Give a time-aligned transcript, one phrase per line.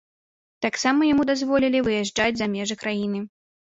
[0.65, 3.19] Таксама яму дазволілі выязджаць за межы краіны.